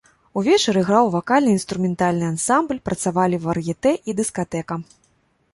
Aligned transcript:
Увечар 0.39 0.79
іграў 0.81 1.11
вакальна-інструментальны 1.15 2.25
ансамбль, 2.33 2.81
працавалі 2.89 3.41
вар'етэ 3.47 3.91
і 4.11 4.21
дыскатэка. 4.23 4.81